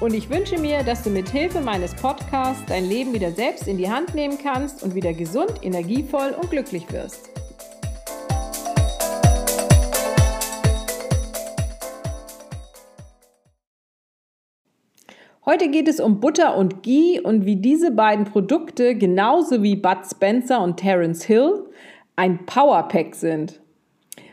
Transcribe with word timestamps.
Und 0.00 0.12
ich 0.12 0.28
wünsche 0.28 0.58
mir, 0.58 0.82
dass 0.82 1.04
du 1.04 1.10
mit 1.10 1.28
Hilfe 1.28 1.60
meines 1.60 1.94
Podcasts 1.94 2.64
dein 2.66 2.84
Leben 2.84 3.14
wieder 3.14 3.30
selbst 3.30 3.68
in 3.68 3.78
die 3.78 3.88
Hand 3.88 4.14
nehmen 4.14 4.38
kannst 4.42 4.82
und 4.82 4.94
wieder 4.94 5.12
gesund, 5.12 5.52
energievoll 5.62 6.34
und 6.38 6.50
glücklich 6.50 6.90
wirst. 6.92 7.30
Heute 15.46 15.68
geht 15.68 15.88
es 15.88 16.00
um 16.00 16.20
Butter 16.20 16.56
und 16.56 16.82
Ghee 16.82 17.20
und 17.20 17.44
wie 17.44 17.56
diese 17.56 17.92
beiden 17.92 18.24
Produkte 18.24 18.96
genauso 18.96 19.62
wie 19.62 19.76
Bud 19.76 19.98
Spencer 20.10 20.60
und 20.60 20.78
Terence 20.78 21.24
Hill 21.24 21.66
ein 22.16 22.46
Powerpack 22.46 23.14
sind. 23.14 23.60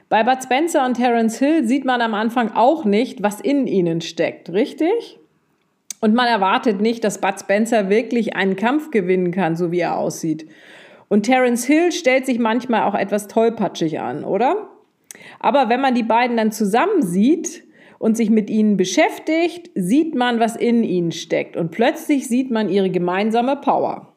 Bei 0.09 0.23
Bud 0.23 0.41
Spencer 0.43 0.85
und 0.85 0.95
Terence 0.95 1.37
Hill 1.37 1.67
sieht 1.67 1.85
man 1.85 2.01
am 2.01 2.15
Anfang 2.15 2.51
auch 2.53 2.83
nicht, 2.83 3.21
was 3.21 3.39
in 3.39 3.67
ihnen 3.67 4.01
steckt, 4.01 4.51
richtig? 4.51 5.20
Und 6.01 6.15
man 6.15 6.27
erwartet 6.27 6.81
nicht, 6.81 7.03
dass 7.03 7.21
Bud 7.21 7.39
Spencer 7.39 7.89
wirklich 7.89 8.35
einen 8.35 8.55
Kampf 8.55 8.91
gewinnen 8.91 9.31
kann, 9.31 9.55
so 9.55 9.71
wie 9.71 9.79
er 9.79 9.97
aussieht. 9.97 10.47
Und 11.07 11.23
Terence 11.23 11.65
Hill 11.65 11.91
stellt 11.91 12.25
sich 12.25 12.39
manchmal 12.39 12.83
auch 12.83 12.95
etwas 12.95 13.27
tollpatschig 13.27 13.99
an, 13.99 14.23
oder? 14.23 14.69
Aber 15.39 15.69
wenn 15.69 15.81
man 15.81 15.93
die 15.93 16.03
beiden 16.03 16.37
dann 16.37 16.51
zusammen 16.51 17.03
sieht 17.03 17.63
und 17.99 18.17
sich 18.17 18.29
mit 18.29 18.49
ihnen 18.49 18.77
beschäftigt, 18.77 19.69
sieht 19.75 20.15
man, 20.15 20.39
was 20.39 20.55
in 20.55 20.83
ihnen 20.83 21.11
steckt. 21.11 21.55
Und 21.55 21.69
plötzlich 21.71 22.27
sieht 22.27 22.49
man 22.49 22.69
ihre 22.69 22.89
gemeinsame 22.89 23.57
Power. 23.57 24.13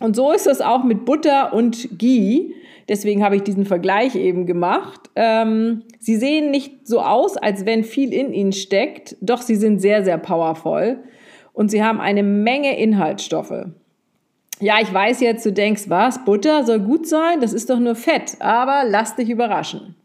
Und 0.00 0.16
so 0.16 0.32
ist 0.32 0.48
es 0.48 0.60
auch 0.60 0.82
mit 0.82 1.04
Butter 1.04 1.52
und 1.52 1.96
Ghee. 1.98 2.54
Deswegen 2.88 3.24
habe 3.24 3.36
ich 3.36 3.42
diesen 3.42 3.64
Vergleich 3.64 4.14
eben 4.14 4.46
gemacht. 4.46 5.10
Ähm, 5.16 5.82
sie 6.00 6.16
sehen 6.16 6.50
nicht 6.50 6.86
so 6.86 7.00
aus, 7.00 7.36
als 7.36 7.64
wenn 7.66 7.84
viel 7.84 8.12
in 8.12 8.32
ihnen 8.32 8.52
steckt, 8.52 9.16
doch 9.20 9.42
sie 9.42 9.56
sind 9.56 9.80
sehr, 9.80 10.04
sehr 10.04 10.18
powervoll 10.18 10.98
und 11.52 11.70
sie 11.70 11.82
haben 11.82 12.00
eine 12.00 12.22
Menge 12.22 12.78
Inhaltsstoffe. 12.78 13.66
Ja, 14.60 14.76
ich 14.80 14.92
weiß 14.92 15.20
jetzt, 15.20 15.44
du 15.44 15.52
denkst, 15.52 15.84
was, 15.88 16.24
Butter 16.24 16.64
soll 16.64 16.80
gut 16.80 17.06
sein? 17.06 17.40
Das 17.40 17.52
ist 17.52 17.70
doch 17.70 17.78
nur 17.78 17.94
Fett, 17.94 18.36
aber 18.40 18.84
lass 18.86 19.16
dich 19.16 19.30
überraschen. 19.30 19.96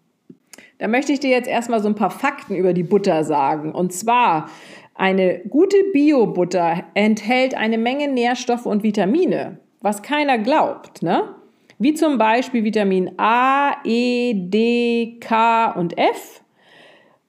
Da 0.79 0.87
möchte 0.87 1.11
ich 1.11 1.19
dir 1.19 1.29
jetzt 1.29 1.47
erstmal 1.47 1.81
so 1.81 1.89
ein 1.89 1.95
paar 1.95 2.09
Fakten 2.09 2.55
über 2.55 2.73
die 2.73 2.83
Butter 2.83 3.23
sagen. 3.25 3.73
Und 3.73 3.93
zwar, 3.93 4.49
eine 4.95 5.39
gute 5.39 5.77
Bio-Butter 5.93 6.83
enthält 6.93 7.55
eine 7.55 7.77
Menge 7.77 8.07
Nährstoffe 8.07 8.65
und 8.65 8.83
Vitamine, 8.83 9.59
was 9.81 10.01
keiner 10.01 10.37
glaubt, 10.37 11.03
ne? 11.03 11.35
Wie 11.79 11.93
zum 11.93 12.17
Beispiel 12.17 12.63
Vitamin 12.63 13.13
A, 13.17 13.77
E, 13.83 14.33
D, 14.35 15.17
K 15.19 15.71
und 15.71 15.97
F 15.97 16.41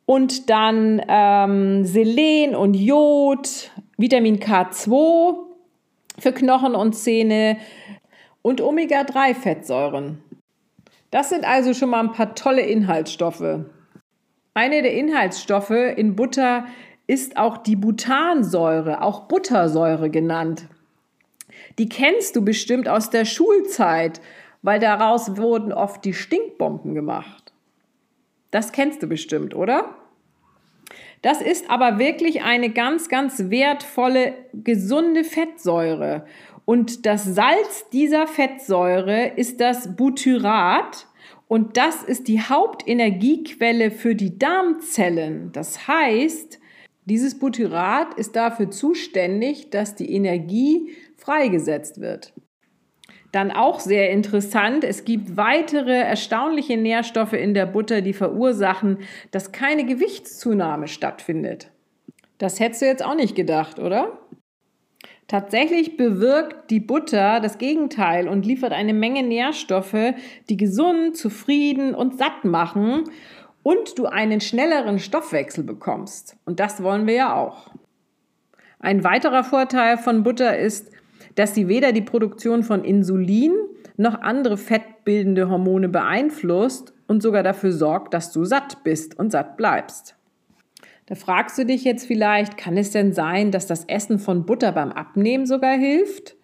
und 0.07 0.51
dann 0.51 1.01
ähm, 1.09 1.85
Selen 1.85 2.57
und 2.57 2.75
Jod, 2.75 3.71
Vitamin 3.97 4.41
K2 4.41 5.37
für 6.19 6.33
Knochen 6.33 6.75
und 6.75 6.95
Zähne 6.95 7.59
und 8.43 8.61
Omega-3-Fettsäuren. 8.61 10.19
Das 11.13 11.29
sind 11.29 11.45
also 11.45 11.73
schon 11.73 11.91
mal 11.91 12.01
ein 12.01 12.13
paar 12.13 12.35
tolle 12.35 12.63
Inhaltsstoffe. 12.63 13.61
Eine 14.55 14.83
der 14.83 14.95
Inhaltsstoffe 14.95 15.71
in 15.71 16.17
Butter 16.17 16.65
ist 17.07 17.37
auch 17.37 17.59
die 17.59 17.77
Butansäure, 17.77 19.03
auch 19.03 19.29
Buttersäure 19.29 20.11
genannt. 20.11 20.67
Die 21.81 21.89
kennst 21.89 22.37
du 22.37 22.45
bestimmt 22.45 22.89
aus 22.89 23.11
der 23.11 23.25
Schulzeit 23.25 24.21
weil 24.63 24.81
daraus 24.81 25.37
wurden 25.37 25.73
oft 25.73 26.05
die 26.05 26.15
Stinkbomben 26.15 26.95
gemacht. 26.95 27.53
Das 28.51 28.73
kennst 28.73 29.03
du 29.03 29.07
bestimmt, 29.07 29.55
oder? 29.55 29.95
Das 31.23 31.41
ist 31.41 31.71
aber 31.71 31.99
wirklich 31.99 32.43
eine 32.43 32.71
ganz, 32.71 33.09
ganz 33.09 33.51
wertvolle, 33.51 34.35
gesunde 34.53 35.25
Fettsäure. 35.25 36.27
Und 36.65 37.07
das 37.07 37.25
Salz 37.25 37.89
dieser 37.93 38.27
Fettsäure 38.27 39.29
ist 39.37 39.61
das 39.61 39.97
Butyrat. 39.97 41.07
Und 41.47 41.77
das 41.77 42.03
ist 42.03 42.29
die 42.29 42.41
Hauptenergiequelle 42.41 43.91
für 43.91 44.15
die 44.15 44.39
Darmzellen. 44.39 45.53
Das 45.53 45.87
heißt, 45.89 46.60
dieses 47.11 47.39
Butyrat 47.39 48.15
ist 48.15 48.37
dafür 48.37 48.71
zuständig, 48.71 49.71
dass 49.71 49.97
die 49.97 50.15
Energie 50.15 50.93
freigesetzt 51.17 52.01
wird. 52.01 52.33
Dann 53.33 53.51
auch 53.51 53.81
sehr 53.81 54.11
interessant, 54.11 54.85
es 54.85 55.05
gibt 55.05 55.37
weitere 55.37 55.93
erstaunliche 55.93 56.77
Nährstoffe 56.77 57.33
in 57.33 57.53
der 57.53 57.67
Butter, 57.67 58.01
die 58.01 58.13
verursachen, 58.13 58.99
dass 59.33 59.51
keine 59.51 59.85
Gewichtszunahme 59.85 60.87
stattfindet. 60.87 61.73
Das 62.39 62.61
hättest 62.61 62.83
du 62.83 62.87
jetzt 62.87 63.05
auch 63.05 63.17
nicht 63.17 63.35
gedacht, 63.35 63.81
oder? 63.81 64.21
Tatsächlich 65.27 65.97
bewirkt 65.97 66.71
die 66.71 66.81
Butter 66.81 67.41
das 67.41 67.59
Gegenteil 67.59 68.29
und 68.29 68.47
liefert 68.47 68.73
eine 68.73 68.95
Menge 68.95 69.23
Nährstoffe, 69.23 70.15
die 70.49 70.57
gesund, 70.57 71.17
zufrieden 71.17 71.95
und 71.95 72.19
satt 72.19 72.45
machen 72.45 73.05
und 73.63 73.99
du 73.99 74.07
einen 74.07 74.41
schnelleren 74.41 74.99
Stoffwechsel 74.99 75.65
bekommst. 75.65 76.37
Und 76.45 76.61
das 76.61 76.83
wollen 76.83 77.07
wir 77.07 77.15
ja 77.15 77.35
auch. 77.35 77.71
Ein 78.79 79.05
weiterer 79.05 79.45
Vorteil 79.45 79.99
von 79.99 80.23
Butter 80.23 80.59
ist, 80.59 80.91
dass 81.35 81.55
sie 81.55 81.69
weder 81.69 81.93
die 81.93 82.01
Produktion 82.01 82.63
von 82.63 82.85
Insulin 82.85 83.53
noch 83.97 84.21
andere 84.23 84.57
fettbildende 84.57 85.51
Hormone 85.51 85.89
beeinflusst 85.89 86.95
und 87.07 87.23
sogar 87.23 87.43
dafür 87.43 87.73
sorgt, 87.73 88.15
dass 88.15 88.33
du 88.33 88.45
satt 88.45 88.83
bist 88.83 89.19
und 89.19 89.31
satt 89.31 89.57
bleibst. 89.57 90.17
Da 91.07 91.15
fragst 91.17 91.59
du 91.59 91.67
dich 91.67 91.85
jetzt 91.85 92.07
vielleicht, 92.07 92.57
kann 92.57 92.77
es 92.77 92.93
denn 92.93 93.13
sein, 93.13 93.51
dass 93.51 93.67
das 93.67 93.85
Essen 93.85 94.19
von 94.19 94.47
Butter 94.47 94.73
beim 94.73 94.93
Abnehmen 94.93 95.45
sogar 95.45 95.77
hilft? 95.77 96.37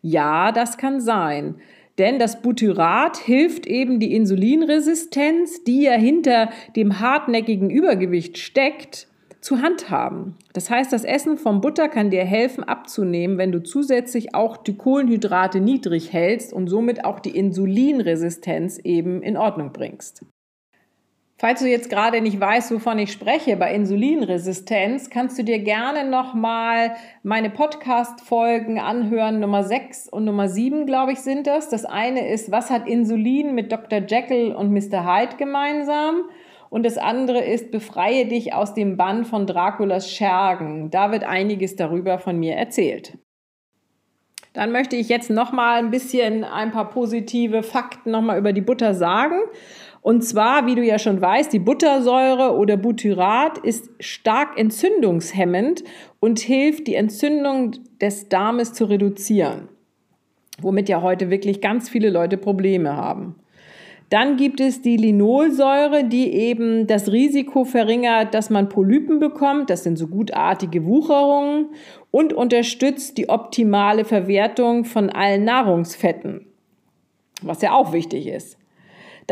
Ja, 0.00 0.52
das 0.52 0.78
kann 0.78 1.00
sein. 1.00 1.56
Denn 1.98 2.18
das 2.18 2.40
Butyrat 2.40 3.18
hilft 3.18 3.66
eben 3.66 4.00
die 4.00 4.14
Insulinresistenz, 4.14 5.64
die 5.64 5.82
ja 5.82 5.92
hinter 5.92 6.50
dem 6.74 7.00
hartnäckigen 7.00 7.70
Übergewicht 7.70 8.38
steckt, 8.38 9.08
zu 9.42 9.60
handhaben. 9.60 10.36
Das 10.52 10.70
heißt, 10.70 10.92
das 10.92 11.04
Essen 11.04 11.36
von 11.36 11.60
Butter 11.60 11.88
kann 11.88 12.10
dir 12.10 12.24
helfen 12.24 12.62
abzunehmen, 12.62 13.38
wenn 13.38 13.50
du 13.50 13.60
zusätzlich 13.62 14.34
auch 14.34 14.56
die 14.56 14.76
Kohlenhydrate 14.76 15.60
niedrig 15.60 16.12
hältst 16.12 16.52
und 16.52 16.68
somit 16.68 17.04
auch 17.04 17.18
die 17.18 17.36
Insulinresistenz 17.36 18.78
eben 18.78 19.20
in 19.20 19.36
Ordnung 19.36 19.72
bringst. 19.72 20.24
Falls 21.42 21.58
du 21.58 21.66
jetzt 21.66 21.90
gerade 21.90 22.20
nicht 22.20 22.38
weißt, 22.38 22.72
wovon 22.72 23.00
ich 23.00 23.10
spreche 23.10 23.56
bei 23.56 23.74
Insulinresistenz, 23.74 25.10
kannst 25.10 25.36
du 25.36 25.42
dir 25.42 25.58
gerne 25.58 26.08
nochmal 26.08 26.92
meine 27.24 27.50
Podcast-Folgen 27.50 28.78
anhören. 28.78 29.40
Nummer 29.40 29.64
6 29.64 30.08
und 30.08 30.24
Nummer 30.24 30.48
7, 30.48 30.86
glaube 30.86 31.10
ich, 31.10 31.18
sind 31.18 31.48
das. 31.48 31.68
Das 31.68 31.84
eine 31.84 32.28
ist, 32.28 32.52
was 32.52 32.70
hat 32.70 32.86
Insulin 32.86 33.56
mit 33.56 33.72
Dr. 33.72 34.02
Jekyll 34.06 34.52
und 34.52 34.70
Mr. 34.70 35.04
Hyde 35.04 35.36
gemeinsam? 35.36 36.26
Und 36.70 36.86
das 36.86 36.96
andere 36.96 37.40
ist, 37.40 37.72
befreie 37.72 38.26
dich 38.26 38.54
aus 38.54 38.74
dem 38.74 38.96
Bann 38.96 39.24
von 39.24 39.44
Draculas 39.44 40.08
Schergen. 40.08 40.92
Da 40.92 41.10
wird 41.10 41.24
einiges 41.24 41.74
darüber 41.74 42.20
von 42.20 42.38
mir 42.38 42.54
erzählt. 42.54 43.18
Dann 44.52 44.70
möchte 44.70 44.96
ich 44.96 45.08
jetzt 45.08 45.30
noch 45.30 45.50
mal 45.50 45.78
ein 45.78 45.90
bisschen 45.90 46.44
ein 46.44 46.72
paar 46.72 46.90
positive 46.90 47.62
Fakten 47.62 48.10
noch 48.10 48.20
mal 48.20 48.38
über 48.38 48.52
die 48.52 48.60
Butter 48.60 48.94
sagen. 48.94 49.40
Und 50.02 50.22
zwar, 50.22 50.66
wie 50.66 50.74
du 50.74 50.82
ja 50.82 50.98
schon 50.98 51.20
weißt, 51.20 51.52
die 51.52 51.60
Buttersäure 51.60 52.56
oder 52.56 52.76
Butyrat 52.76 53.58
ist 53.58 53.88
stark 54.00 54.58
entzündungshemmend 54.58 55.84
und 56.18 56.40
hilft, 56.40 56.88
die 56.88 56.96
Entzündung 56.96 57.76
des 58.00 58.28
Darmes 58.28 58.72
zu 58.72 58.84
reduzieren. 58.86 59.68
womit 60.60 60.88
ja 60.88 61.02
heute 61.02 61.30
wirklich 61.30 61.60
ganz 61.60 61.88
viele 61.88 62.10
Leute 62.10 62.36
Probleme 62.36 62.94
haben. 62.94 63.36
Dann 64.10 64.36
gibt 64.36 64.60
es 64.60 64.82
die 64.82 64.98
Linolsäure, 64.98 66.04
die 66.04 66.30
eben 66.34 66.86
das 66.86 67.10
Risiko 67.10 67.64
verringert, 67.64 68.34
dass 68.34 68.50
man 68.50 68.68
Polypen 68.68 69.18
bekommt. 69.18 69.70
Das 69.70 69.82
sind 69.82 69.96
so 69.96 70.08
gutartige 70.08 70.84
Wucherungen 70.84 71.70
und 72.10 72.34
unterstützt 72.34 73.16
die 73.16 73.30
optimale 73.30 74.04
Verwertung 74.04 74.84
von 74.84 75.08
allen 75.08 75.44
Nahrungsfetten, 75.44 76.46
was 77.40 77.62
ja 77.62 77.72
auch 77.72 77.94
wichtig 77.94 78.26
ist. 78.26 78.58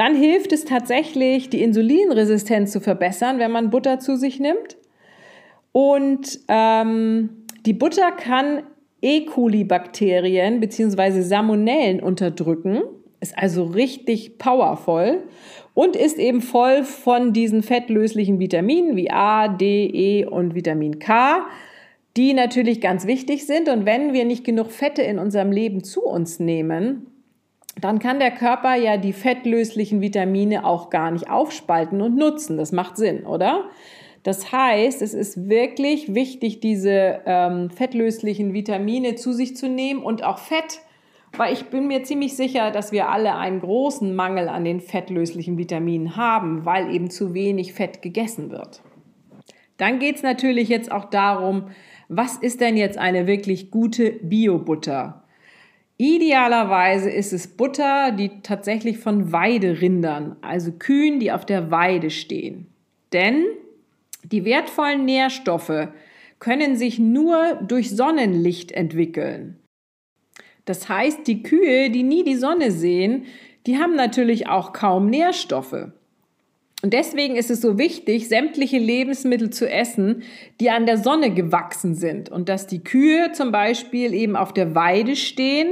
Dann 0.01 0.15
hilft 0.15 0.51
es 0.53 0.65
tatsächlich, 0.65 1.51
die 1.51 1.63
Insulinresistenz 1.63 2.73
zu 2.73 2.81
verbessern, 2.81 3.39
wenn 3.39 3.51
man 3.51 3.69
Butter 3.69 3.99
zu 3.99 4.17
sich 4.17 4.41
nimmt. 4.41 4.79
Und 5.73 6.41
ähm, 6.49 7.45
die 7.67 7.75
Butter 7.75 8.11
kann 8.11 8.63
E. 9.03 9.27
coli-Bakterien 9.27 10.59
bzw. 10.59 11.21
Salmonellen 11.21 12.01
unterdrücken 12.01 12.81
ist 13.21 13.37
also 13.37 13.65
richtig 13.65 14.39
powervoll 14.39 15.25
und 15.75 15.97
ist 15.97 16.19
eben 16.19 16.41
voll 16.41 16.85
von 16.85 17.35
diesen 17.35 17.63
fettlöslichen 17.63 18.39
Vitaminen 18.39 18.97
wie 18.97 19.11
A, 19.11 19.49
D, 19.49 19.85
E 19.85 20.25
und 20.25 20.55
Vitamin 20.55 20.99
K, 20.99 21.45
die 22.17 22.33
natürlich 22.33 22.81
ganz 22.81 23.07
wichtig 23.07 23.47
sind. 23.47 23.69
Und 23.69 23.85
wenn 23.85 24.15
wir 24.15 24.25
nicht 24.25 24.45
genug 24.45 24.71
Fette 24.71 25.03
in 25.03 25.19
unserem 25.19 25.53
Leben 25.53 25.85
zu 25.85 26.03
uns 26.03 26.41
nehmen, 26.41 27.10
dann 27.81 27.99
kann 27.99 28.19
der 28.19 28.31
Körper 28.31 28.75
ja 28.75 28.97
die 28.97 29.13
fettlöslichen 29.13 30.01
Vitamine 30.01 30.65
auch 30.65 30.91
gar 30.91 31.11
nicht 31.11 31.31
aufspalten 31.31 32.01
und 32.01 32.17
nutzen. 32.17 32.57
Das 32.57 32.73
macht 32.73 32.97
Sinn, 32.97 33.25
oder? 33.25 33.65
Das 34.23 34.53
heißt, 34.53 35.01
es 35.03 35.15
ist 35.15 35.49
wirklich 35.49 36.15
wichtig, 36.15 36.61
diese 36.61 37.21
ähm, 37.25 37.71
fettlöslichen 37.71 38.53
Vitamine 38.53 39.15
zu 39.15 39.33
sich 39.33 39.57
zu 39.57 39.69
nehmen 39.69 40.03
und 40.03 40.25
auch 40.25 40.39
Fett 40.39 40.83
weil 41.37 41.53
ich 41.53 41.67
bin 41.67 41.87
mir 41.87 42.03
ziemlich 42.03 42.37
sicher, 42.37 42.71
dass 42.71 42.93
wir 42.93 43.09
alle 43.09 43.37
einen 43.37 43.61
großen 43.61 44.15
Mangel 44.15 44.49
an 44.49 44.65
den 44.65 44.81
fettlöslichen 44.81 45.59
Vitaminen 45.59 46.17
haben, 46.17 46.65
weil 46.65 46.93
eben 46.93 47.11
zu 47.11 47.35
wenig 47.35 47.73
Fett 47.73 48.03
gegessen 48.03 48.51
wird. 48.51 48.83
Dann 49.77 49.99
geht 49.99 50.17
es 50.17 50.23
natürlich 50.23 50.69
jetzt 50.69 50.91
auch 50.91 51.07
darum, 51.07 51.69
was 52.09 52.37
ist 52.37 52.61
denn 52.61 52.77
jetzt 52.77 52.99
eine 52.99 53.27
wirklich 53.27 53.71
gute 53.71 54.11
Bio-Butter? 54.11 55.20
Idealerweise 56.01 57.11
ist 57.11 57.35
es 57.35 57.47
Butter, 57.47 58.13
die 58.13 58.31
tatsächlich 58.43 58.97
von 58.97 59.33
Weiderindern, 59.33 60.37
also 60.41 60.73
Kühen, 60.73 61.21
die 61.21 61.31
auf 61.31 61.45
der 61.45 61.71
Weide 61.71 62.09
stehen. 62.09 62.69
Denn 63.13 63.45
die 64.25 64.47
wertvollen 64.47 65.05
Nährstoffe 65.05 65.89
können 66.39 66.77
sich 66.77 66.99
nur 66.99 67.57
durch 67.57 67.91
Sonnenlicht 67.91 68.73
entwickeln. 68.73 69.59
Das 70.65 70.89
heißt, 70.89 71.27
die 71.27 71.43
Kühe, 71.43 71.91
die 71.91 72.03
nie 72.03 72.25
die 72.25 72.37
Sonne 72.37 72.71
sehen, 72.71 73.27
die 73.67 73.77
haben 73.77 73.95
natürlich 73.95 74.49
auch 74.49 74.73
kaum 74.73 75.11
Nährstoffe. 75.11 75.91
Und 76.83 76.95
deswegen 76.95 77.37
ist 77.37 77.51
es 77.51 77.61
so 77.61 77.79
wichtig, 77.79 78.29
sämtliche 78.29 78.79
Lebensmittel 78.79 79.51
zu 79.51 79.71
essen, 79.71 80.23
die 80.61 80.71
an 80.71 80.87
der 80.87 80.97
Sonne 80.97 81.31
gewachsen 81.33 81.95
sind. 81.95 82.31
Und 82.31 82.49
dass 82.49 82.67
die 82.67 82.83
Kühe 82.83 83.33
zum 83.33 83.53
Beispiel 83.53 84.15
eben 84.15 84.35
auf 84.35 84.55
der 84.55 84.75
Weide 84.75 85.15
stehen, 85.15 85.69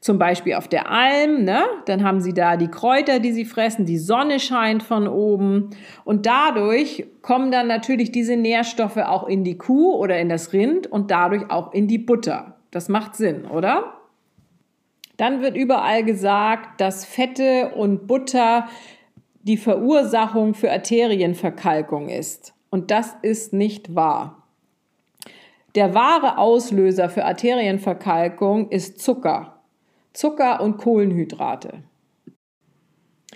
zum 0.00 0.18
Beispiel 0.18 0.54
auf 0.54 0.66
der 0.66 0.90
Alm, 0.90 1.44
ne? 1.44 1.62
dann 1.84 2.02
haben 2.02 2.20
sie 2.20 2.32
da 2.32 2.56
die 2.56 2.68
Kräuter, 2.68 3.20
die 3.20 3.32
sie 3.32 3.44
fressen, 3.44 3.84
die 3.84 3.98
Sonne 3.98 4.40
scheint 4.40 4.82
von 4.82 5.06
oben. 5.06 5.70
Und 6.04 6.24
dadurch 6.24 7.06
kommen 7.20 7.52
dann 7.52 7.66
natürlich 7.66 8.10
diese 8.10 8.36
Nährstoffe 8.36 8.96
auch 8.96 9.28
in 9.28 9.44
die 9.44 9.58
Kuh 9.58 9.94
oder 9.94 10.18
in 10.18 10.30
das 10.30 10.54
Rind 10.54 10.86
und 10.86 11.10
dadurch 11.10 11.50
auch 11.50 11.74
in 11.74 11.86
die 11.86 11.98
Butter. 11.98 12.56
Das 12.70 12.88
macht 12.88 13.14
Sinn, 13.14 13.44
oder? 13.44 13.94
Dann 15.18 15.42
wird 15.42 15.54
überall 15.54 16.02
gesagt, 16.02 16.80
dass 16.80 17.04
Fette 17.04 17.72
und 17.74 18.06
Butter 18.06 18.68
die 19.42 19.56
Verursachung 19.56 20.54
für 20.54 20.70
Arterienverkalkung 20.70 22.08
ist. 22.08 22.54
Und 22.70 22.90
das 22.90 23.16
ist 23.22 23.52
nicht 23.52 23.94
wahr. 23.94 24.46
Der 25.74 25.94
wahre 25.94 26.38
Auslöser 26.38 27.08
für 27.08 27.24
Arterienverkalkung 27.24 28.70
ist 28.70 29.00
Zucker. 29.00 29.60
Zucker 30.12 30.60
und 30.60 30.78
Kohlenhydrate. 30.78 31.84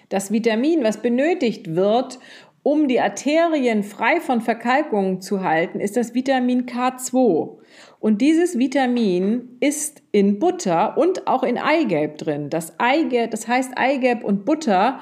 Das 0.08 0.32
Vitamin, 0.32 0.82
was 0.82 1.00
benötigt 1.00 1.74
wird, 1.74 2.18
um 2.62 2.88
die 2.88 3.00
Arterien 3.00 3.82
frei 3.82 4.20
von 4.20 4.40
Verkalkungen 4.40 5.20
zu 5.20 5.44
halten, 5.44 5.80
ist 5.80 5.96
das 5.96 6.14
Vitamin 6.14 6.66
K2. 6.66 7.58
Und 8.00 8.20
dieses 8.20 8.58
Vitamin 8.58 9.56
ist 9.60 10.02
in 10.12 10.38
Butter 10.38 10.96
und 10.96 11.26
auch 11.26 11.42
in 11.42 11.58
Eigelb 11.58 12.18
drin. 12.18 12.50
Das, 12.50 12.78
Eigelb, 12.80 13.30
das 13.30 13.46
heißt 13.46 13.72
Eigelb 13.76 14.24
und 14.24 14.44
Butter, 14.44 15.00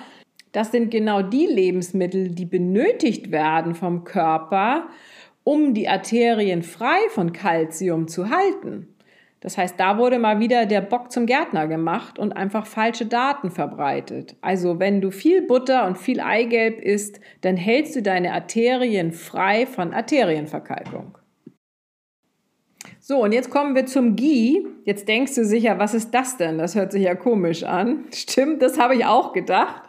das 0.52 0.70
sind 0.70 0.90
genau 0.90 1.22
die 1.22 1.46
Lebensmittel, 1.46 2.28
die 2.28 2.44
benötigt 2.44 3.32
werden 3.32 3.74
vom 3.74 4.04
Körper, 4.04 4.88
um 5.44 5.74
die 5.74 5.88
Arterien 5.88 6.62
frei 6.62 6.98
von 7.10 7.32
Kalzium 7.32 8.06
zu 8.06 8.30
halten. 8.30 8.88
Das 9.40 9.58
heißt, 9.58 9.74
da 9.80 9.98
wurde 9.98 10.20
mal 10.20 10.38
wieder 10.38 10.66
der 10.66 10.82
Bock 10.82 11.10
zum 11.10 11.26
Gärtner 11.26 11.66
gemacht 11.66 12.16
und 12.16 12.32
einfach 12.32 12.64
falsche 12.64 13.06
Daten 13.06 13.50
verbreitet. 13.50 14.36
Also 14.40 14.78
wenn 14.78 15.00
du 15.00 15.10
viel 15.10 15.42
Butter 15.42 15.84
und 15.84 15.98
viel 15.98 16.20
Eigelb 16.20 16.80
isst, 16.80 17.18
dann 17.40 17.56
hältst 17.56 17.96
du 17.96 18.02
deine 18.02 18.34
Arterien 18.34 19.10
frei 19.10 19.66
von 19.66 19.92
Arterienverkalkung. 19.92 21.18
So, 23.00 23.24
und 23.24 23.32
jetzt 23.32 23.50
kommen 23.50 23.74
wir 23.74 23.86
zum 23.86 24.14
Ghee. 24.14 24.64
Jetzt 24.84 25.08
denkst 25.08 25.34
du 25.34 25.44
sicher, 25.44 25.80
was 25.80 25.92
ist 25.92 26.14
das 26.14 26.36
denn? 26.36 26.58
Das 26.58 26.76
hört 26.76 26.92
sich 26.92 27.02
ja 27.02 27.16
komisch 27.16 27.64
an. 27.64 28.04
Stimmt, 28.14 28.62
das 28.62 28.78
habe 28.78 28.94
ich 28.94 29.04
auch 29.04 29.32
gedacht. 29.32 29.82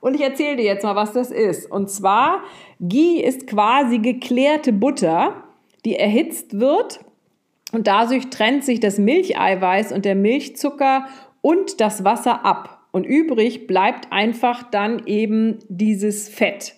Und 0.00 0.14
ich 0.14 0.20
erzähle 0.20 0.56
dir 0.56 0.64
jetzt 0.64 0.84
mal, 0.84 0.96
was 0.96 1.12
das 1.12 1.30
ist. 1.30 1.70
Und 1.70 1.90
zwar, 1.90 2.42
Ghee 2.80 3.20
ist 3.20 3.46
quasi 3.46 3.98
geklärte 3.98 4.72
Butter, 4.72 5.44
die 5.84 5.96
erhitzt 5.96 6.58
wird 6.58 7.00
und 7.72 7.86
dadurch 7.86 8.30
trennt 8.30 8.64
sich 8.64 8.80
das 8.80 8.98
Milcheiweiß 8.98 9.92
und 9.92 10.04
der 10.04 10.14
Milchzucker 10.14 11.06
und 11.40 11.80
das 11.80 12.04
Wasser 12.04 12.44
ab. 12.44 12.86
Und 12.90 13.04
übrig 13.04 13.66
bleibt 13.66 14.12
einfach 14.12 14.62
dann 14.70 15.06
eben 15.06 15.58
dieses 15.68 16.28
Fett. 16.28 16.74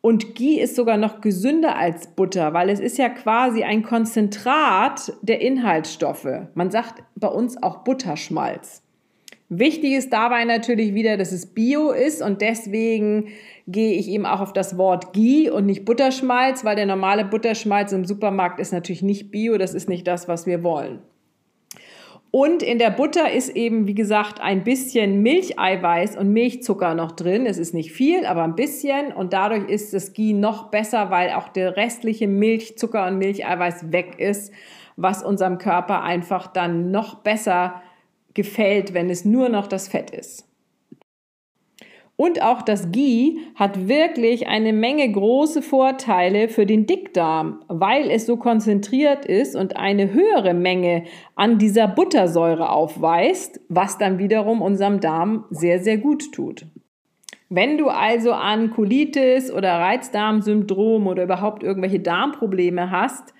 Und 0.00 0.34
Ghee 0.34 0.60
ist 0.60 0.76
sogar 0.76 0.98
noch 0.98 1.22
gesünder 1.22 1.76
als 1.76 2.08
Butter, 2.08 2.52
weil 2.52 2.68
es 2.68 2.78
ist 2.78 2.98
ja 2.98 3.08
quasi 3.08 3.62
ein 3.62 3.82
Konzentrat 3.82 5.14
der 5.22 5.40
Inhaltsstoffe. 5.40 6.28
Man 6.54 6.70
sagt 6.70 7.02
bei 7.16 7.28
uns 7.28 7.62
auch 7.62 7.84
Butterschmalz. 7.84 8.83
Wichtig 9.58 9.92
ist 9.92 10.12
dabei 10.12 10.44
natürlich 10.44 10.94
wieder, 10.94 11.16
dass 11.16 11.30
es 11.30 11.46
Bio 11.46 11.92
ist 11.92 12.22
und 12.22 12.40
deswegen 12.40 13.28
gehe 13.68 13.92
ich 13.92 14.08
eben 14.08 14.26
auch 14.26 14.40
auf 14.40 14.52
das 14.52 14.76
Wort 14.76 15.12
Ghee 15.12 15.48
und 15.48 15.66
nicht 15.66 15.84
Butterschmalz, 15.84 16.64
weil 16.64 16.74
der 16.74 16.86
normale 16.86 17.24
Butterschmalz 17.24 17.92
im 17.92 18.04
Supermarkt 18.04 18.58
ist 18.58 18.72
natürlich 18.72 19.02
nicht 19.02 19.30
Bio, 19.30 19.56
das 19.56 19.72
ist 19.72 19.88
nicht 19.88 20.06
das, 20.08 20.26
was 20.26 20.46
wir 20.46 20.64
wollen. 20.64 20.98
Und 22.32 22.64
in 22.64 22.80
der 22.80 22.90
Butter 22.90 23.30
ist 23.30 23.50
eben, 23.50 23.86
wie 23.86 23.94
gesagt, 23.94 24.40
ein 24.40 24.64
bisschen 24.64 25.22
Milcheiweiß 25.22 26.16
und 26.16 26.32
Milchzucker 26.32 26.96
noch 26.96 27.12
drin. 27.12 27.46
Es 27.46 27.58
ist 27.58 27.74
nicht 27.74 27.92
viel, 27.92 28.26
aber 28.26 28.42
ein 28.42 28.56
bisschen. 28.56 29.12
Und 29.12 29.32
dadurch 29.32 29.68
ist 29.68 29.94
das 29.94 30.14
Ghee 30.14 30.32
noch 30.32 30.72
besser, 30.72 31.12
weil 31.12 31.30
auch 31.30 31.48
der 31.48 31.76
restliche 31.76 32.26
Milchzucker 32.26 33.06
und 33.06 33.18
Milcheiweiß 33.18 33.92
weg 33.92 34.18
ist, 34.18 34.52
was 34.96 35.22
unserem 35.22 35.58
Körper 35.58 36.02
einfach 36.02 36.48
dann 36.48 36.90
noch 36.90 37.20
besser 37.20 37.80
gefällt, 38.34 38.94
wenn 38.94 39.10
es 39.10 39.24
nur 39.24 39.48
noch 39.48 39.66
das 39.66 39.88
Fett 39.88 40.10
ist. 40.10 40.48
Und 42.16 42.42
auch 42.42 42.62
das 42.62 42.92
Ghee 42.92 43.38
hat 43.56 43.88
wirklich 43.88 44.46
eine 44.46 44.72
Menge 44.72 45.10
große 45.10 45.62
Vorteile 45.62 46.48
für 46.48 46.64
den 46.64 46.86
Dickdarm, 46.86 47.64
weil 47.66 48.08
es 48.08 48.24
so 48.26 48.36
konzentriert 48.36 49.24
ist 49.24 49.56
und 49.56 49.76
eine 49.76 50.12
höhere 50.12 50.54
Menge 50.54 51.04
an 51.34 51.58
dieser 51.58 51.88
Buttersäure 51.88 52.70
aufweist, 52.70 53.60
was 53.68 53.98
dann 53.98 54.18
wiederum 54.18 54.62
unserem 54.62 55.00
Darm 55.00 55.44
sehr, 55.50 55.80
sehr 55.80 55.98
gut 55.98 56.30
tut. 56.32 56.66
Wenn 57.50 57.78
du 57.78 57.88
also 57.88 58.32
an 58.32 58.70
Colitis 58.70 59.50
oder 59.50 59.72
Reizdarmsyndrom 59.72 61.08
oder 61.08 61.24
überhaupt 61.24 61.64
irgendwelche 61.64 62.00
Darmprobleme 62.00 62.92
hast, 62.92 63.33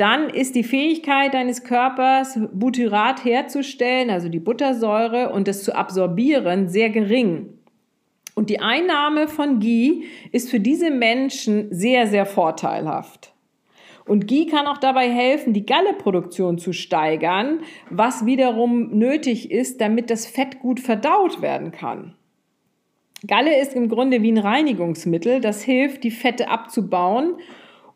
dann 0.00 0.30
ist 0.30 0.54
die 0.54 0.64
Fähigkeit 0.64 1.34
deines 1.34 1.62
Körpers, 1.62 2.38
Butyrat 2.52 3.24
herzustellen, 3.24 4.08
also 4.08 4.28
die 4.28 4.40
Buttersäure, 4.40 5.30
und 5.30 5.46
es 5.46 5.62
zu 5.62 5.74
absorbieren, 5.74 6.68
sehr 6.68 6.88
gering. 6.88 7.58
Und 8.34 8.48
die 8.48 8.60
Einnahme 8.60 9.28
von 9.28 9.58
Ghee 9.58 10.04
ist 10.32 10.50
für 10.50 10.60
diese 10.60 10.90
Menschen 10.90 11.68
sehr, 11.70 12.06
sehr 12.06 12.24
vorteilhaft. 12.24 13.34
Und 14.06 14.26
Ghee 14.26 14.46
kann 14.46 14.66
auch 14.66 14.78
dabei 14.78 15.10
helfen, 15.10 15.52
die 15.52 15.66
Galleproduktion 15.66 16.58
zu 16.58 16.72
steigern, 16.72 17.60
was 17.90 18.24
wiederum 18.24 18.96
nötig 18.96 19.50
ist, 19.50 19.80
damit 19.80 20.08
das 20.08 20.26
Fett 20.26 20.60
gut 20.60 20.80
verdaut 20.80 21.42
werden 21.42 21.72
kann. 21.72 22.14
Galle 23.26 23.60
ist 23.60 23.74
im 23.74 23.90
Grunde 23.90 24.22
wie 24.22 24.32
ein 24.32 24.38
Reinigungsmittel, 24.38 25.42
das 25.42 25.62
hilft, 25.62 26.04
die 26.04 26.10
Fette 26.10 26.48
abzubauen 26.48 27.34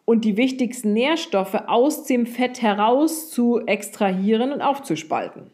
und 0.04 0.24
die 0.24 0.36
wichtigsten 0.36 0.92
Nährstoffe 0.92 1.54
aus 1.66 2.04
dem 2.04 2.26
Fett 2.26 2.60
heraus 2.62 3.30
zu 3.30 3.60
extrahieren 3.66 4.52
und 4.52 4.60
aufzuspalten. 4.60 5.50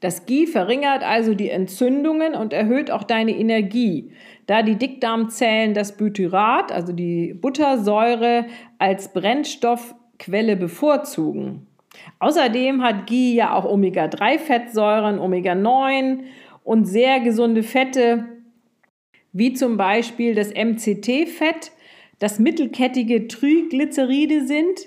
Das 0.00 0.26
Ghee 0.26 0.46
verringert 0.46 1.02
also 1.02 1.34
die 1.34 1.50
Entzündungen 1.50 2.34
und 2.34 2.52
erhöht 2.52 2.90
auch 2.90 3.02
deine 3.02 3.36
Energie, 3.36 4.12
da 4.46 4.62
die 4.62 4.76
Dickdarmzellen 4.76 5.74
das 5.74 5.96
Butyrat, 5.96 6.70
also 6.70 6.92
die 6.92 7.34
Buttersäure, 7.34 8.46
als 8.78 9.12
Brennstoffquelle 9.12 10.56
bevorzugen. 10.56 11.66
Außerdem 12.20 12.82
hat 12.82 13.08
Ghee 13.08 13.34
ja 13.34 13.54
auch 13.54 13.64
Omega-3-Fettsäuren, 13.64 15.18
Omega-9 15.18 16.20
und 16.62 16.84
sehr 16.84 17.18
gesunde 17.18 17.64
Fette, 17.64 18.24
wie 19.32 19.52
zum 19.52 19.76
Beispiel 19.76 20.36
das 20.36 20.50
MCT-Fett, 20.54 21.72
das 22.18 22.38
mittelkettige 22.38 23.28
Triglyceride 23.28 24.46
sind 24.46 24.80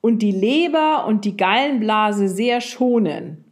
und 0.00 0.20
die 0.20 0.32
Leber 0.32 1.06
und 1.06 1.24
die 1.24 1.36
Gallenblase 1.36 2.28
sehr 2.28 2.60
schonen. 2.60 3.44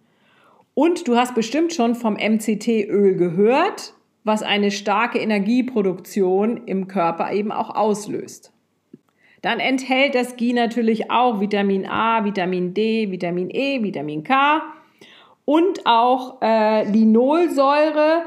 Und 0.75 1.09
du 1.09 1.17
hast 1.17 1.35
bestimmt 1.35 1.73
schon 1.73 1.95
vom 1.95 2.15
MCT-Öl 2.15 3.17
gehört, 3.17 3.95
was 4.25 4.43
eine 4.43 4.71
starke 4.71 5.19
Energieproduktion 5.19 6.65
im 6.67 6.89
Körper 6.89 7.33
eben 7.33 7.53
auch 7.53 7.75
auslöst. 7.75 8.53
Dann 9.43 9.59
enthält 9.59 10.15
das 10.15 10.37
Ghee 10.37 10.53
natürlich 10.53 11.11
auch 11.11 11.41
Vitamin 11.41 11.85
A, 11.87 12.25
Vitamin 12.25 12.75
D, 12.75 13.11
Vitamin 13.11 13.51
E, 13.51 13.83
Vitamin 13.83 14.23
K 14.23 14.63
und 15.45 15.85
auch 15.85 16.41
äh, 16.41 16.89
Linolsäure. 16.89 18.23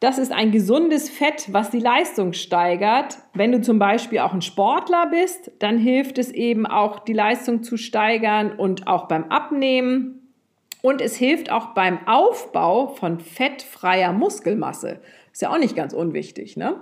Das 0.00 0.16
ist 0.16 0.32
ein 0.32 0.50
gesundes 0.50 1.10
Fett, 1.10 1.48
was 1.52 1.70
die 1.70 1.78
Leistung 1.78 2.32
steigert. 2.32 3.18
Wenn 3.34 3.52
du 3.52 3.60
zum 3.60 3.78
Beispiel 3.78 4.20
auch 4.20 4.32
ein 4.32 4.40
Sportler 4.40 5.06
bist, 5.10 5.52
dann 5.58 5.76
hilft 5.76 6.16
es 6.16 6.30
eben 6.30 6.66
auch, 6.66 7.00
die 7.00 7.12
Leistung 7.12 7.62
zu 7.62 7.76
steigern 7.76 8.52
und 8.52 8.86
auch 8.86 9.08
beim 9.08 9.24
Abnehmen. 9.24 10.32
Und 10.80 11.02
es 11.02 11.16
hilft 11.16 11.52
auch 11.52 11.74
beim 11.74 12.08
Aufbau 12.08 12.88
von 12.88 13.20
fettfreier 13.20 14.14
Muskelmasse. 14.14 15.00
Ist 15.32 15.42
ja 15.42 15.50
auch 15.50 15.58
nicht 15.58 15.76
ganz 15.76 15.92
unwichtig, 15.92 16.56
ne? 16.56 16.80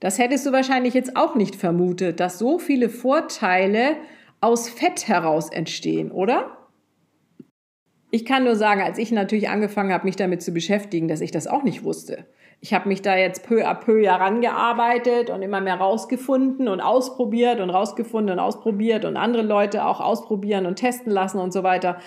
Das 0.00 0.18
hättest 0.18 0.46
du 0.46 0.52
wahrscheinlich 0.52 0.94
jetzt 0.94 1.16
auch 1.16 1.34
nicht 1.34 1.56
vermutet, 1.56 2.20
dass 2.20 2.38
so 2.38 2.58
viele 2.58 2.88
Vorteile 2.88 3.96
aus 4.40 4.70
Fett 4.70 5.08
heraus 5.08 5.50
entstehen, 5.50 6.10
oder? 6.10 6.56
Ich 8.10 8.24
kann 8.24 8.44
nur 8.44 8.56
sagen, 8.56 8.82
als 8.82 8.98
ich 8.98 9.12
natürlich 9.12 9.48
angefangen 9.48 9.92
habe, 9.92 10.04
mich 10.04 10.16
damit 10.16 10.42
zu 10.42 10.52
beschäftigen, 10.52 11.08
dass 11.08 11.20
ich 11.20 11.30
das 11.30 11.46
auch 11.46 11.62
nicht 11.62 11.84
wusste. 11.84 12.26
Ich 12.60 12.74
habe 12.74 12.88
mich 12.88 13.02
da 13.02 13.16
jetzt 13.16 13.46
peu 13.46 13.66
à 13.66 13.74
peu 13.74 14.04
herangearbeitet 14.04 15.30
und 15.30 15.42
immer 15.42 15.60
mehr 15.60 15.76
rausgefunden 15.76 16.68
und 16.68 16.80
ausprobiert 16.80 17.60
und 17.60 17.70
rausgefunden 17.70 18.32
und 18.34 18.38
ausprobiert 18.38 19.04
und 19.04 19.16
andere 19.16 19.42
Leute 19.42 19.86
auch 19.86 20.00
ausprobieren 20.00 20.66
und 20.66 20.76
testen 20.76 21.12
lassen 21.12 21.38
und 21.38 21.52
so 21.52 21.62
weiter. 21.62 21.98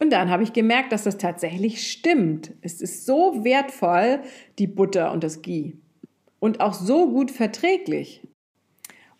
Und 0.00 0.12
dann 0.12 0.28
habe 0.28 0.42
ich 0.42 0.52
gemerkt, 0.52 0.92
dass 0.92 1.04
das 1.04 1.16
tatsächlich 1.16 1.90
stimmt. 1.90 2.52
Es 2.60 2.82
ist 2.82 3.06
so 3.06 3.44
wertvoll, 3.44 4.20
die 4.58 4.66
Butter 4.66 5.12
und 5.12 5.24
das 5.24 5.40
Ghee 5.40 5.74
und 6.44 6.60
auch 6.60 6.74
so 6.74 7.08
gut 7.08 7.30
verträglich. 7.30 8.20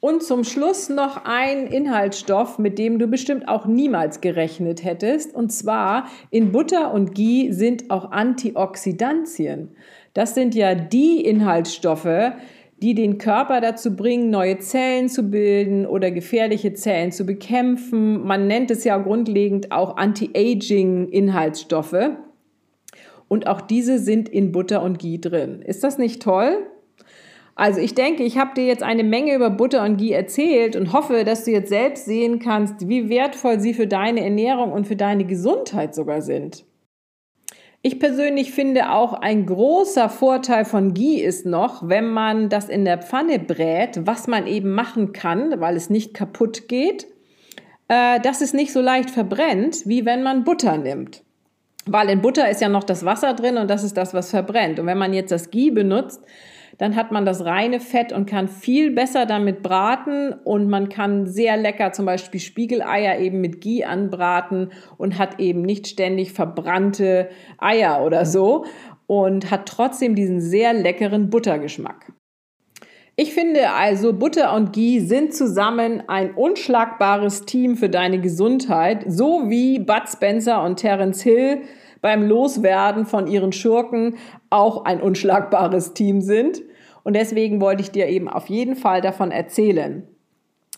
Und 0.04 0.23
zum 0.23 0.44
Schluss 0.44 0.90
noch 0.90 1.25
ein 1.25 1.66
Inhaltsstoff, 1.66 2.58
mit 2.58 2.78
dem 2.78 2.99
du 2.99 3.06
bestimmt 3.06 3.49
auch 3.49 3.64
niemals 3.64 4.20
gerechnet 4.20 4.84
hättest. 4.84 5.34
Und 5.34 5.50
zwar 5.50 6.08
in 6.28 6.52
Butter 6.52 6.92
und 6.92 7.14
Ghee 7.14 7.52
sind 7.52 7.90
auch 7.90 8.11
Antioxidantien. 8.11 9.70
Das 10.12 10.34
sind 10.34 10.54
ja 10.54 10.75
die 10.75 11.25
Inhaltsstoffe, 11.25 12.34
die 12.82 12.94
den 12.94 13.16
Körper 13.16 13.62
dazu 13.62 13.96
bringen, 13.96 14.28
neue 14.28 14.58
Zellen 14.58 15.08
zu 15.08 15.23
bilden 15.23 15.87
oder 15.87 16.11
gefährliche 16.11 16.75
Zellen 16.75 17.11
zu 17.11 17.25
bekämpfen. 17.25 18.26
Man 18.26 18.46
nennt 18.46 18.70
es 18.70 18.84
ja 18.84 18.99
grundlegend 18.99 19.73
auch 19.73 19.96
Anti-Aging-Inhaltsstoffe. 19.96 22.11
Und 23.28 23.46
auch 23.46 23.62
diese 23.62 23.99
sind 23.99 24.28
in 24.28 24.52
Butter 24.52 24.82
und 24.82 24.99
Ghee 24.99 25.16
drin. 25.16 25.62
Ist 25.62 25.82
das 25.82 25.96
nicht 25.96 26.20
toll? 26.20 26.58
Also 27.56 27.80
ich 27.80 27.94
denke, 27.94 28.25
ich 28.25 28.37
habe 28.37 28.54
dir 28.54 28.66
jetzt 28.66 28.82
eine 28.82 29.04
Menge 29.04 29.34
über 29.34 29.50
Butter 29.50 29.84
und 29.84 29.96
Ghee 29.96 30.12
erzählt 30.12 30.75
und 30.75 30.92
hoffe, 30.92 31.25
dass 31.25 31.44
du 31.44 31.52
jetzt 31.52 31.68
selbst 31.68 32.04
sehen 32.04 32.40
kannst, 32.40 32.88
wie 32.88 33.08
wertvoll 33.08 33.61
sie 33.61 33.75
für 33.75 33.87
deine 33.87 34.25
Ernährung 34.25 34.73
und 34.73 34.87
für 34.88 34.96
deine 34.96 35.25
Gesundheit 35.25 35.94
sogar 35.94 36.20
sind. 36.20 36.64
Ich 37.87 38.00
persönlich 38.00 38.52
finde 38.52 38.90
auch 38.90 39.12
ein 39.12 39.44
großer 39.44 40.08
Vorteil 40.08 40.64
von 40.64 40.94
Ghee 40.94 41.18
ist 41.18 41.44
noch, 41.44 41.87
wenn 41.87 42.08
man 42.08 42.49
das 42.49 42.70
in 42.70 42.84
der 42.84 42.99
Pfanne 42.99 43.38
brät, 43.38 44.00
was 44.06 44.26
man 44.26 44.46
eben 44.46 44.73
machen 44.73 45.12
kann, 45.12 45.61
weil 45.61 45.76
es 45.76 45.90
nicht 45.90 46.14
kaputt 46.14 46.66
geht, 46.66 47.06
äh, 47.88 48.20
dass 48.20 48.40
es 48.40 48.54
nicht 48.54 48.73
so 48.73 48.80
leicht 48.80 49.11
verbrennt, 49.11 49.87
wie 49.87 50.06
wenn 50.06 50.23
man 50.23 50.44
Butter 50.44 50.78
nimmt. 50.78 51.23
Weil 51.84 52.08
in 52.08 52.23
Butter 52.23 52.49
ist 52.49 52.62
ja 52.62 52.70
noch 52.70 52.84
das 52.84 53.04
Wasser 53.04 53.34
drin 53.34 53.58
und 53.58 53.68
das 53.68 53.84
ist 53.84 53.99
das, 53.99 54.14
was 54.14 54.30
verbrennt. 54.30 54.80
Und 54.80 54.87
wenn 54.87 54.96
man 54.96 55.12
jetzt 55.12 55.30
das 55.30 55.50
Ghee 55.50 55.70
benutzt, 55.70 56.23
dann 56.78 56.96
hat 56.96 57.12
man 57.12 57.24
das 57.24 57.44
reine 57.44 57.80
Fett 57.80 58.12
und 58.12 58.26
kann 58.26 58.48
viel 58.48 58.90
besser 58.90 59.26
damit 59.26 59.62
braten 59.62 60.32
und 60.44 60.68
man 60.68 60.88
kann 60.88 61.26
sehr 61.26 61.56
lecker 61.56 61.92
zum 61.92 62.06
Beispiel 62.06 62.40
Spiegeleier 62.40 63.18
eben 63.18 63.40
mit 63.40 63.60
Ghee 63.60 63.84
anbraten 63.84 64.72
und 64.96 65.18
hat 65.18 65.40
eben 65.40 65.62
nicht 65.62 65.86
ständig 65.86 66.32
verbrannte 66.32 67.28
Eier 67.58 68.04
oder 68.04 68.26
so 68.26 68.64
und 69.06 69.50
hat 69.50 69.66
trotzdem 69.66 70.14
diesen 70.14 70.40
sehr 70.40 70.72
leckeren 70.72 71.30
Buttergeschmack. 71.30 72.12
Ich 73.16 73.32
finde 73.32 73.70
also, 73.70 74.12
Butter 74.12 74.54
und 74.56 74.72
Ghee 74.72 74.98
sind 74.98 75.32
zusammen 75.32 76.02
ein 76.08 76.34
unschlagbares 76.34 77.42
Team 77.42 77.76
für 77.76 77.88
deine 77.88 78.20
Gesundheit, 78.20 79.04
so 79.06 79.48
wie 79.48 79.78
Bud 79.78 80.08
Spencer 80.08 80.64
und 80.64 80.80
Terence 80.80 81.22
Hill 81.22 81.62
beim 82.04 82.23
Loswerden 82.23 83.06
von 83.06 83.26
ihren 83.26 83.52
Schurken 83.52 84.18
auch 84.50 84.84
ein 84.84 85.00
unschlagbares 85.00 85.94
Team 85.94 86.20
sind. 86.20 86.61
Und 87.02 87.16
deswegen 87.16 87.62
wollte 87.62 87.82
ich 87.82 87.92
dir 87.92 88.08
eben 88.08 88.28
auf 88.28 88.49
jeden 88.50 88.76
Fall 88.76 89.00
davon 89.00 89.30
erzählen. 89.30 90.06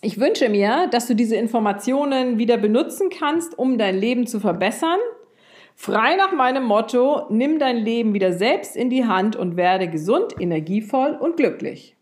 Ich 0.03 0.21
wünsche 0.21 0.49
mir, 0.49 0.87
dass 0.93 1.09
du 1.09 1.17
diese 1.17 1.35
Informationen 1.35 2.39
wieder 2.39 2.59
benutzen 2.59 3.11
kannst, 3.11 3.59
um 3.59 3.77
dein 3.77 3.97
Leben 3.97 4.29
zu 4.29 4.39
verbessern. 4.39 5.01
Frei 5.75 6.15
nach 6.15 6.33
meinem 6.33 6.63
Motto, 6.63 7.23
nimm 7.29 7.59
dein 7.59 7.79
Leben 7.79 8.15
wieder 8.15 8.33
selbst 8.33 8.77
in 8.77 8.89
die 8.89 9.07
Hand 9.07 9.35
und 9.35 9.57
werde 9.57 9.89
gesund, 9.89 10.37
energievoll 10.39 11.19
und 11.19 11.37
glücklich. 11.37 11.96